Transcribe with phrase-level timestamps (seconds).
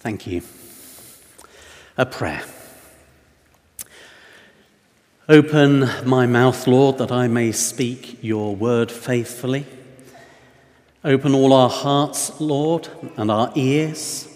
[0.00, 0.42] Thank you.
[1.96, 2.44] A prayer.
[5.28, 9.66] Open my mouth, Lord, that I may speak your word faithfully.
[11.04, 14.28] Open all our hearts, Lord, and our ears,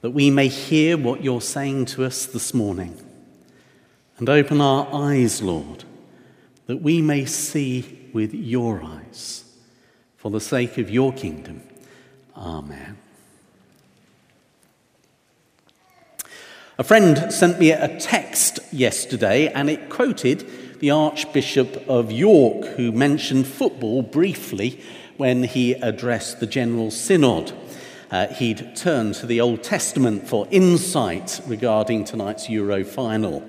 [0.00, 3.00] that we may hear what you're saying to us this morning.
[4.18, 5.84] And open our eyes, Lord,
[6.66, 9.44] that we may see with your eyes,
[10.16, 11.62] for the sake of your kingdom.
[12.36, 12.96] Amen.
[16.80, 20.48] A friend sent me a text yesterday and it quoted
[20.80, 24.80] the Archbishop of York, who mentioned football briefly
[25.18, 27.52] when he addressed the General Synod.
[28.10, 33.46] Uh, he'd turned to the Old Testament for insight regarding tonight's Euro final.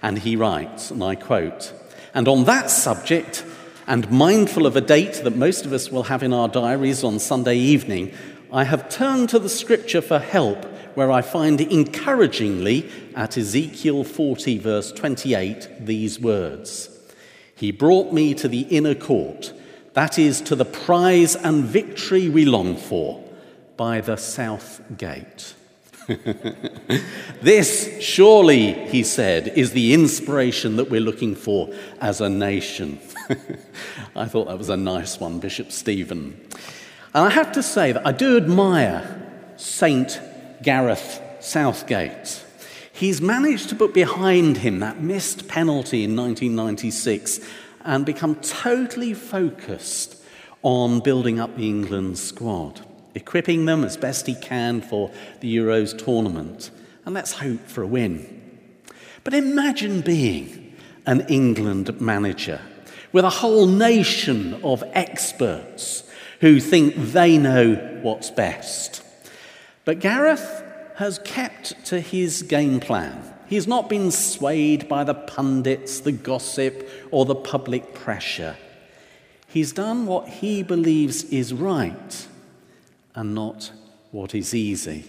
[0.00, 1.72] And he writes, and I quote,
[2.14, 3.44] And on that subject,
[3.88, 7.18] and mindful of a date that most of us will have in our diaries on
[7.18, 8.12] Sunday evening,
[8.52, 10.64] I have turned to the scripture for help
[10.98, 16.90] where I find encouragingly at Ezekiel 40, verse 28, these words
[17.54, 19.52] He brought me to the inner court,
[19.92, 23.22] that is, to the prize and victory we long for,
[23.76, 25.54] by the south gate.
[27.42, 32.98] this, surely, he said, is the inspiration that we're looking for as a nation.
[34.16, 36.44] I thought that was a nice one, Bishop Stephen.
[37.14, 39.14] And I have to say that I do admire
[39.56, 40.20] Saint
[40.62, 42.44] Gareth Southgate.
[42.92, 47.40] He's managed to put behind him that missed penalty in 1996
[47.84, 50.16] and become totally focused
[50.62, 52.80] on building up the England squad,
[53.14, 56.70] equipping them as best he can for the Euros tournament.
[57.04, 58.34] And let's hope for a win.
[59.22, 62.60] But imagine being an England manager
[63.12, 66.02] with a whole nation of experts
[66.40, 69.02] who think they know what's best.
[69.88, 70.62] But Gareth
[70.96, 73.22] has kept to his game plan.
[73.46, 78.58] He's not been swayed by the pundits, the gossip, or the public pressure.
[79.46, 82.28] He's done what he believes is right
[83.14, 83.72] and not
[84.10, 85.04] what is easy.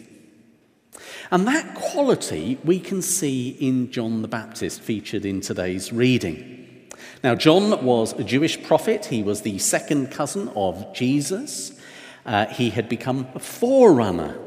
[1.29, 6.87] And that quality we can see in John the Baptist, featured in today's reading.
[7.21, 11.77] Now, John was a Jewish prophet, he was the second cousin of Jesus.
[12.25, 14.37] Uh, he had become a forerunner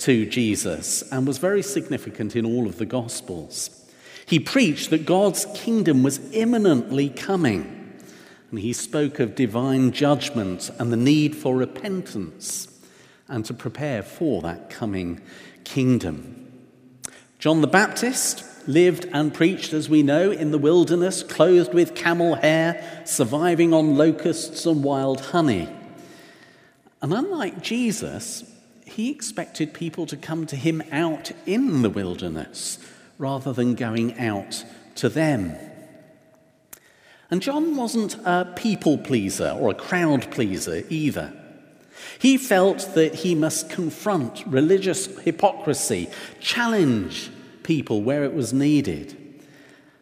[0.00, 3.70] to Jesus and was very significant in all of the Gospels.
[4.26, 7.98] He preached that God's kingdom was imminently coming,
[8.50, 12.68] and he spoke of divine judgment and the need for repentance
[13.28, 15.20] and to prepare for that coming
[15.64, 16.36] kingdom.
[17.38, 22.34] John the Baptist lived and preached, as we know, in the wilderness, clothed with camel
[22.34, 25.68] hair, surviving on locusts and wild honey.
[27.00, 28.44] And unlike Jesus,
[29.00, 32.78] he expected people to come to him out in the wilderness
[33.16, 34.62] rather than going out
[34.94, 35.56] to them.
[37.30, 41.32] And John wasn't a people pleaser or a crowd pleaser either.
[42.18, 47.30] He felt that he must confront religious hypocrisy, challenge
[47.62, 49.16] people where it was needed.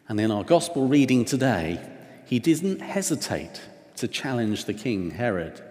[0.09, 1.79] And in our gospel reading today,
[2.25, 3.61] he didn't hesitate
[3.95, 5.68] to challenge the king, Herod.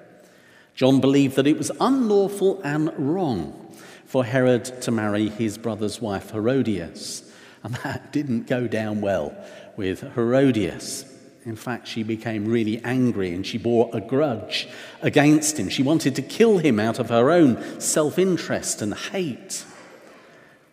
[0.78, 3.74] John believed that it was unlawful and wrong
[4.06, 7.28] for Herod to marry his brother's wife, Herodias.
[7.64, 9.36] And that didn't go down well
[9.76, 11.04] with Herodias.
[11.44, 14.68] In fact, she became really angry and she bore a grudge
[15.02, 15.68] against him.
[15.68, 19.64] She wanted to kill him out of her own self interest and hate.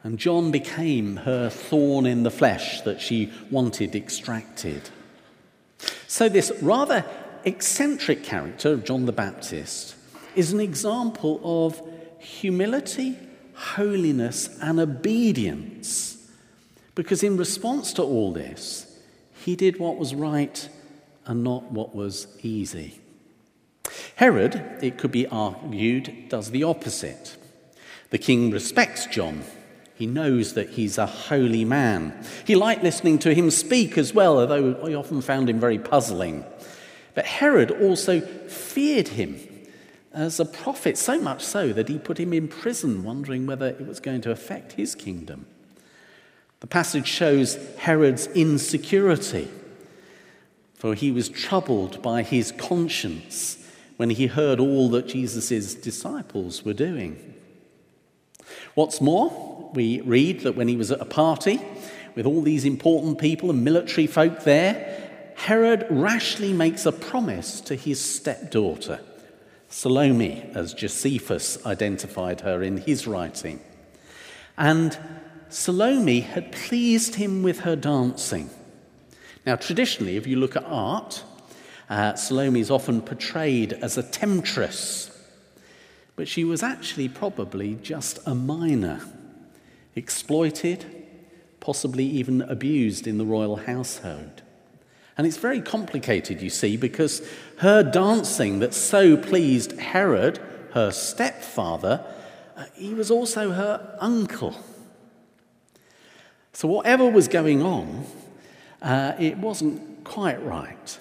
[0.03, 4.87] And John became her thorn in the flesh that she wanted extracted.
[6.05, 7.03] So, this rather
[7.45, 9.95] eccentric character of John the Baptist
[10.35, 11.81] is an example of
[12.19, 13.17] humility,
[13.53, 16.29] holiness, and obedience.
[16.95, 18.99] Because in response to all this,
[19.43, 20.67] he did what was right
[21.25, 22.99] and not what was easy.
[24.15, 27.37] Herod, it could be argued, does the opposite.
[28.09, 29.43] The king respects John.
[29.95, 32.21] He knows that he's a holy man.
[32.45, 36.43] He liked listening to him speak as well, although he often found him very puzzling.
[37.15, 39.39] But Herod also feared him
[40.13, 43.87] as a prophet, so much so that he put him in prison, wondering whether it
[43.87, 45.45] was going to affect his kingdom.
[46.59, 49.49] The passage shows Herod's insecurity,
[50.73, 53.57] for he was troubled by his conscience
[53.97, 57.33] when he heard all that Jesus' disciples were doing.
[58.73, 61.61] What's more, we read that when he was at a party
[62.13, 65.04] with all these important people and military folk there,
[65.35, 68.99] Herod rashly makes a promise to his stepdaughter
[69.69, 73.59] Salome, as Josephus identified her in his writing.
[74.57, 74.97] And
[75.49, 78.49] Salome had pleased him with her dancing.
[79.45, 81.23] Now, traditionally, if you look at art,
[81.89, 85.11] uh, Salome is often portrayed as a temptress,
[86.15, 89.01] but she was actually probably just a minor,
[89.95, 90.85] exploited,
[91.59, 94.41] possibly even abused in the royal household.
[95.17, 97.21] And it's very complicated, you see, because
[97.59, 100.39] her dancing that so pleased Herod,
[100.73, 102.03] her stepfather,
[102.57, 104.55] uh, he was also her uncle.
[106.53, 108.05] So, whatever was going on,
[108.81, 110.99] uh, it wasn't quite right.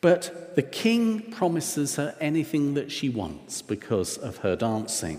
[0.00, 5.18] But the king promises her anything that she wants because of her dancing.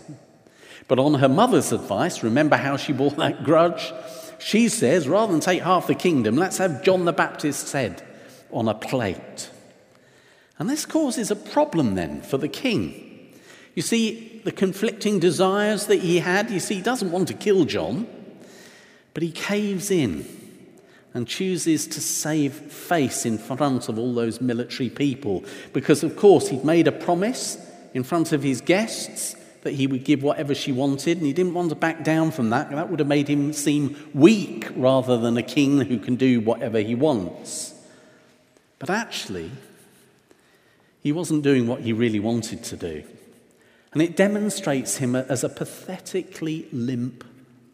[0.87, 3.93] But on her mother's advice, remember how she bore that grudge?
[4.39, 8.01] She says, rather than take half the kingdom, let's have John the Baptist's head
[8.51, 9.49] on a plate.
[10.57, 13.33] And this causes a problem then for the king.
[13.75, 17.65] You see, the conflicting desires that he had, you see, he doesn't want to kill
[17.65, 18.07] John,
[19.13, 20.25] but he caves in
[21.13, 25.43] and chooses to save face in front of all those military people
[25.73, 27.57] because, of course, he'd made a promise
[27.93, 31.53] in front of his guests that he would give whatever she wanted, and he didn't
[31.53, 32.69] want to back down from that.
[32.69, 36.79] That would have made him seem weak rather than a king who can do whatever
[36.79, 37.73] he wants.
[38.77, 39.51] But actually,
[41.01, 43.03] he wasn't doing what he really wanted to do.
[43.91, 47.23] And it demonstrates him as a pathetically limp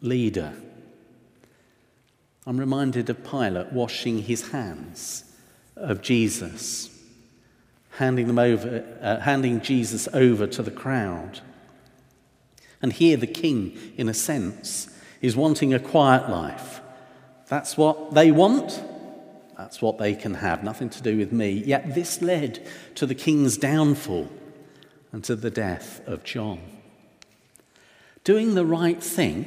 [0.00, 0.54] leader.
[2.46, 5.24] I'm reminded of Pilate washing his hands
[5.76, 6.88] of Jesus,
[7.90, 11.40] handing, them over, uh, handing Jesus over to the crowd.
[12.82, 14.88] And here, the king, in a sense,
[15.20, 16.80] is wanting a quiet life.
[17.48, 18.82] That's what they want.
[19.56, 20.62] That's what they can have.
[20.62, 21.50] Nothing to do with me.
[21.50, 24.30] Yet this led to the king's downfall
[25.12, 26.60] and to the death of John.
[28.24, 29.46] Doing the right thing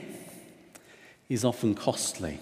[1.28, 2.40] is often costly.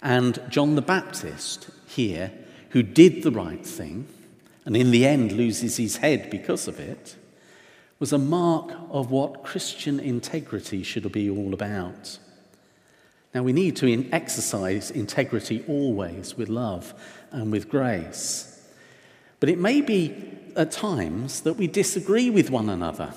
[0.00, 2.32] And John the Baptist here,
[2.70, 4.06] who did the right thing
[4.64, 7.16] and in the end loses his head because of it,
[8.00, 12.18] was a mark of what Christian integrity should be all about.
[13.32, 16.94] Now, we need to exercise integrity always with love
[17.30, 18.60] and with grace.
[19.38, 20.14] But it may be
[20.56, 23.14] at times that we disagree with one another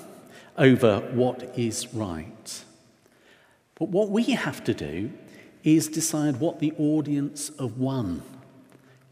[0.56, 2.64] over what is right.
[3.74, 5.10] But what we have to do
[5.64, 8.22] is decide what the audience of one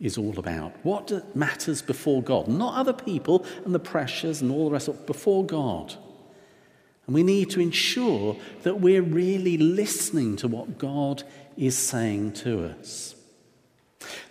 [0.03, 0.73] is all about.
[0.83, 5.47] What matters before God, not other people and the pressures and all the rest before
[5.47, 5.95] God.
[7.07, 11.23] And we need to ensure that we're really listening to what God
[11.57, 13.15] is saying to us.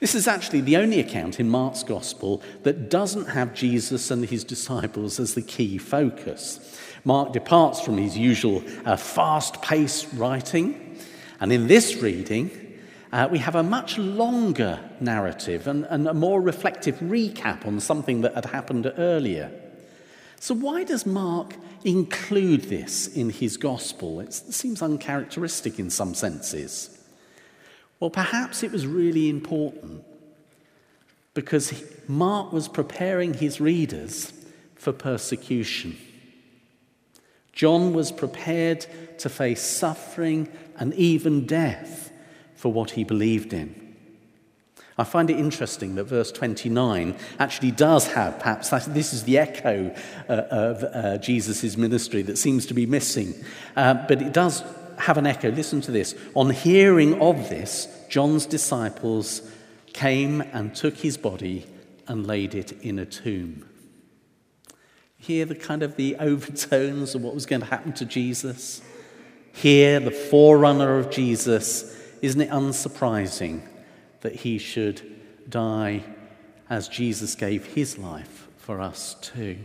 [0.01, 4.43] This is actually the only account in Mark's gospel that doesn't have Jesus and his
[4.43, 6.77] disciples as the key focus.
[7.05, 10.97] Mark departs from his usual uh, fast paced writing,
[11.39, 12.70] and in this reading,
[13.11, 18.21] uh, we have a much longer narrative and, and a more reflective recap on something
[18.21, 19.51] that had happened earlier.
[20.39, 24.21] So, why does Mark include this in his gospel?
[24.21, 26.97] It seems uncharacteristic in some senses.
[27.99, 30.03] Well, perhaps it was really important
[31.33, 34.33] because Mark was preparing his readers
[34.75, 35.97] for persecution.
[37.53, 38.85] John was prepared
[39.19, 42.10] to face suffering and even death
[42.61, 43.73] for what he believed in.
[44.95, 49.95] I find it interesting that verse 29 actually does have, perhaps this is the echo
[50.29, 53.33] uh, of uh, Jesus' ministry that seems to be missing,
[53.75, 54.63] uh, but it does
[54.99, 55.49] have an echo.
[55.49, 56.13] Listen to this.
[56.35, 59.41] On hearing of this, John's disciples
[59.93, 61.65] came and took his body
[62.07, 63.67] and laid it in a tomb.
[65.17, 68.83] Hear the kind of the overtones of what was going to happen to Jesus.
[69.51, 73.61] Hear the forerunner of Jesus isn't it unsurprising
[74.21, 75.01] that he should
[75.49, 76.03] die
[76.69, 79.57] as Jesus gave his life for us too?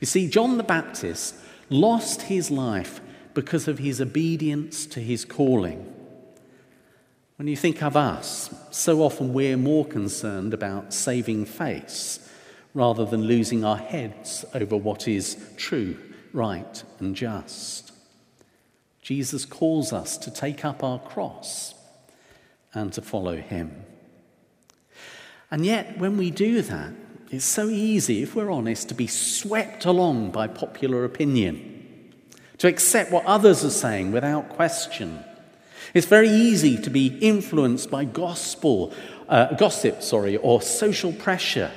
[0.00, 1.34] You see, John the Baptist
[1.70, 3.00] lost his life
[3.32, 5.90] because of his obedience to his calling.
[7.36, 12.20] When you think of us, so often we're more concerned about saving face
[12.74, 15.96] rather than losing our heads over what is true,
[16.32, 17.92] right, and just.
[19.04, 21.74] Jesus calls us to take up our cross
[22.72, 23.84] and to follow him.
[25.50, 26.94] And yet, when we do that,
[27.30, 32.14] it's so easy, if we're honest, to be swept along by popular opinion,
[32.56, 35.22] to accept what others are saying without question.
[35.92, 38.94] It's very easy to be influenced by gospel,
[39.28, 41.70] uh, gossip, sorry, or social pressure.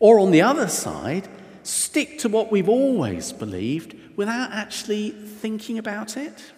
[0.00, 1.28] Or on the other side,
[1.62, 6.52] stick to what we've always believed without actually thinking about it?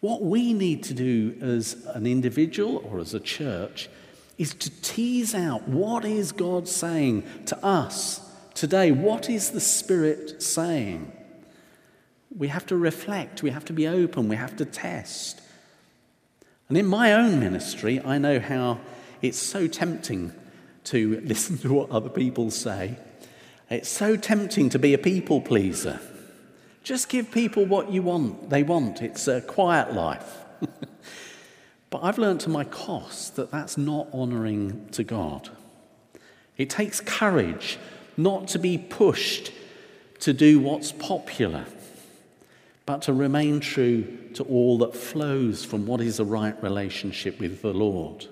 [0.00, 3.88] What we need to do as an individual or as a church
[4.36, 8.20] is to tease out what is God saying to us
[8.54, 8.90] today?
[8.90, 11.12] What is the Spirit saying?
[12.36, 15.40] We have to reflect, we have to be open, we have to test.
[16.68, 18.80] And in my own ministry, I know how
[19.20, 20.32] it's so tempting
[20.84, 22.96] to listen to what other people say.
[23.72, 25.98] It's so tempting to be a people pleaser.
[26.82, 29.00] Just give people what you want, they want.
[29.00, 30.44] It's a quiet life.
[31.90, 35.48] but I've learned to my cost that that's not honoring to God.
[36.58, 37.78] It takes courage
[38.18, 39.52] not to be pushed
[40.20, 41.64] to do what's popular,
[42.84, 47.62] but to remain true to all that flows from what is a right relationship with
[47.62, 48.26] the Lord.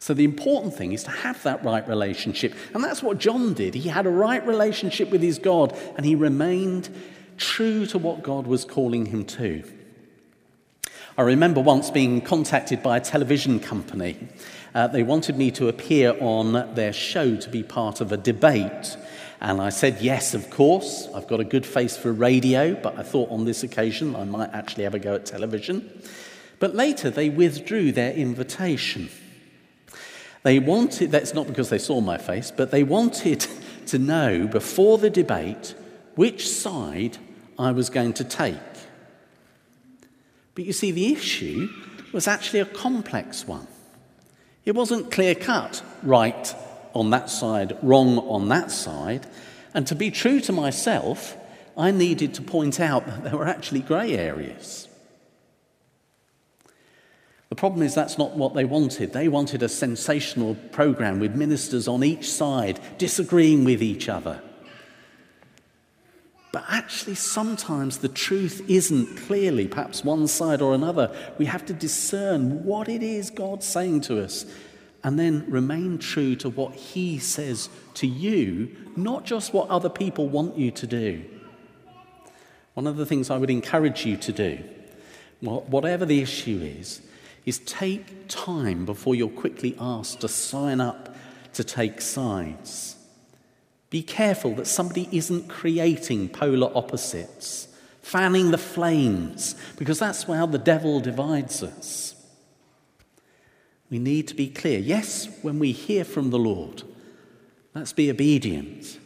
[0.00, 2.54] So, the important thing is to have that right relationship.
[2.74, 3.74] And that's what John did.
[3.74, 6.88] He had a right relationship with his God, and he remained
[7.36, 9.62] true to what God was calling him to.
[11.18, 14.28] I remember once being contacted by a television company.
[14.74, 18.96] Uh, they wanted me to appear on their show to be part of a debate.
[19.38, 21.08] And I said, yes, of course.
[21.14, 24.54] I've got a good face for radio, but I thought on this occasion I might
[24.54, 25.90] actually have a go at television.
[26.58, 29.10] But later they withdrew their invitation.
[30.42, 33.46] They wanted, that's not because they saw my face, but they wanted
[33.86, 35.74] to know before the debate
[36.14, 37.18] which side
[37.58, 38.56] I was going to take.
[40.54, 41.68] But you see, the issue
[42.12, 43.66] was actually a complex one.
[44.64, 46.54] It wasn't clear cut, right
[46.94, 49.26] on that side, wrong on that side.
[49.74, 51.36] And to be true to myself,
[51.76, 54.88] I needed to point out that there were actually grey areas.
[57.50, 59.12] The problem is that's not what they wanted.
[59.12, 64.40] They wanted a sensational program with ministers on each side disagreeing with each other.
[66.52, 71.14] But actually, sometimes the truth isn't clearly, perhaps one side or another.
[71.38, 74.46] We have to discern what it is God's saying to us
[75.02, 80.28] and then remain true to what He says to you, not just what other people
[80.28, 81.24] want you to do.
[82.74, 84.62] One of the things I would encourage you to do,
[85.40, 87.00] whatever the issue is,
[87.46, 91.14] is take time before you're quickly asked to sign up
[91.54, 92.96] to take sides.
[93.90, 97.68] Be careful that somebody isn't creating polar opposites,
[98.02, 102.14] fanning the flames, because that's how the devil divides us.
[103.90, 104.78] We need to be clear.
[104.78, 106.84] Yes, when we hear from the Lord,
[107.74, 108.98] let's be obedient,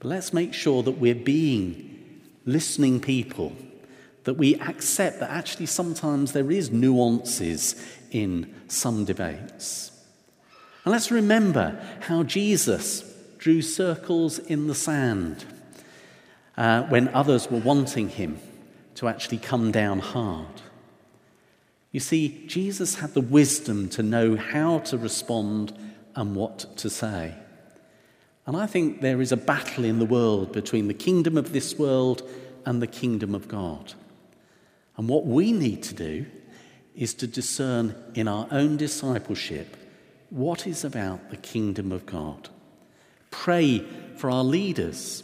[0.00, 3.52] but let's make sure that we're being listening people,
[4.24, 7.74] that we accept that actually sometimes there is nuances
[8.10, 9.90] in some debates.
[10.84, 13.04] And let's remember how Jesus
[13.38, 15.44] drew circles in the sand
[16.56, 18.38] uh, when others were wanting him
[18.96, 20.62] to actually come down hard.
[21.90, 25.76] You see, Jesus had the wisdom to know how to respond
[26.14, 27.34] and what to say.
[28.46, 31.78] And I think there is a battle in the world between the kingdom of this
[31.78, 32.28] world
[32.64, 33.94] and the kingdom of God.
[34.96, 36.26] And what we need to do
[36.94, 39.76] is to discern in our own discipleship
[40.30, 42.48] what is about the kingdom of God.
[43.30, 43.84] Pray
[44.16, 45.22] for our leaders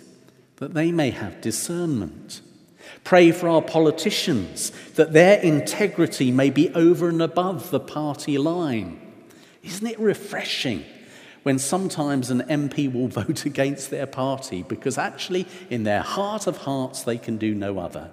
[0.56, 2.40] that they may have discernment.
[3.04, 9.00] Pray for our politicians that their integrity may be over and above the party line.
[9.62, 10.84] Isn't it refreshing
[11.42, 16.56] when sometimes an MP will vote against their party because actually, in their heart of
[16.58, 18.10] hearts, they can do no other?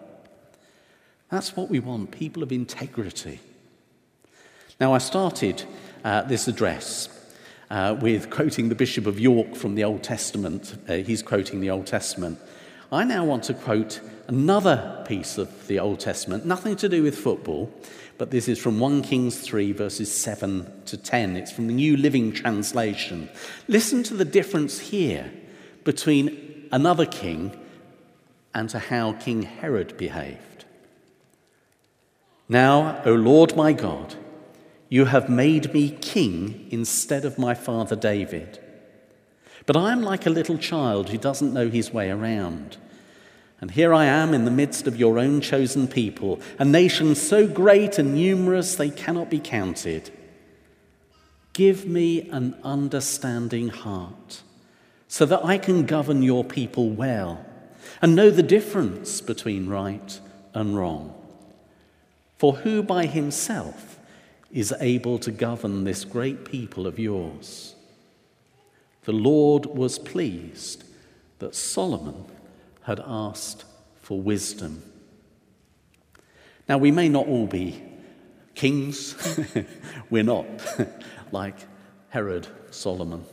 [1.36, 3.42] That's what we want people of integrity.
[4.80, 5.66] Now, I started
[6.06, 7.10] uh, this address
[7.70, 10.78] uh, with quoting the Bishop of York from the Old Testament.
[10.88, 12.40] Uh, he's quoting the Old Testament.
[12.90, 14.00] I now want to quote
[14.30, 17.70] another piece of the Old Testament, nothing to do with football,
[18.18, 21.36] but this is from 1 Kings 3, verses 7 to 10.
[21.36, 23.28] It's from the New Living Translation.
[23.68, 25.30] Listen to the difference here
[25.84, 27.60] between another king
[28.54, 30.55] and to how King Herod behaved.
[32.48, 34.16] Now, O Lord my God,
[34.88, 38.60] you have made me king instead of my father David.
[39.66, 42.78] But I am like a little child who doesn't know his way around.
[43.62, 47.48] And here I am in the midst of your own chosen people, a nation so
[47.48, 50.12] great and numerous they cannot be counted.
[51.54, 54.44] Give me an understanding heart
[55.08, 57.44] so that I can govern your people well
[58.02, 60.20] and know the difference between right
[60.54, 61.25] and wrong.
[62.38, 64.00] For who by himself
[64.52, 67.76] is able to govern this great people of yours.
[69.04, 70.84] The Lord was pleased
[71.40, 72.26] that Solomon
[72.84, 73.66] had asked
[74.02, 74.84] for wisdom.
[76.68, 77.84] Now, we may not all be
[78.56, 79.16] kings,
[80.10, 80.46] we're not
[81.32, 81.56] like
[82.10, 83.26] Herod Solomon.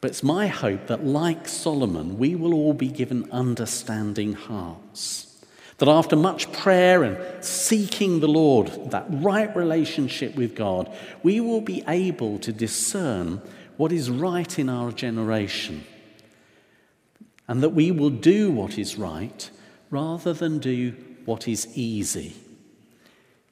[0.00, 5.29] But it's my hope that, like Solomon, we will all be given understanding hearts.
[5.80, 11.62] That after much prayer and seeking the Lord, that right relationship with God, we will
[11.62, 13.40] be able to discern
[13.78, 15.84] what is right in our generation.
[17.48, 19.50] And that we will do what is right
[19.88, 20.94] rather than do
[21.24, 22.36] what is easy.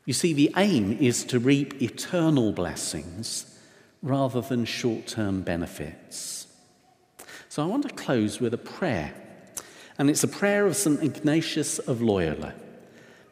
[0.05, 3.59] You see, the aim is to reap eternal blessings
[4.03, 6.47] rather than short term benefits.
[7.49, 9.15] So I want to close with a prayer.
[9.99, 11.03] And it's a prayer of St.
[11.03, 12.55] Ignatius of Loyola.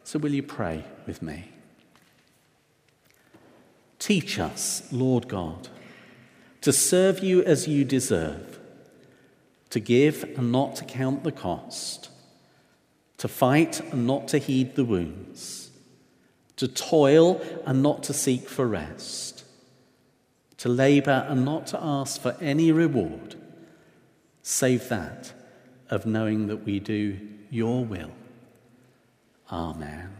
[0.03, 1.51] So will you pray with me?
[3.99, 5.69] Teach us, Lord God,
[6.61, 8.59] to serve you as you deserve,
[9.69, 12.09] to give and not to count the cost,
[13.17, 15.71] to fight and not to heed the wounds,
[16.57, 19.45] to toil and not to seek for rest,
[20.57, 23.35] to labour and not to ask for any reward
[24.41, 25.33] save that
[25.89, 28.11] of knowing that we do your will.
[29.51, 30.16] Amen.